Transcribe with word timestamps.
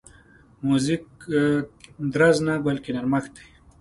موزیک 0.67 1.05
درز 2.13 2.37
نه، 2.47 2.53
بلکې 2.65 2.89
نرمښت 2.95 3.31
دی. 3.37 3.45